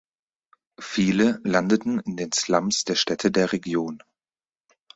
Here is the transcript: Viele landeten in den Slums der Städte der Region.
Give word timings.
Viele 0.79 1.39
landeten 1.43 1.99
in 1.99 2.17
den 2.17 2.31
Slums 2.31 2.85
der 2.85 2.95
Städte 2.95 3.29
der 3.29 3.51
Region. 3.53 4.01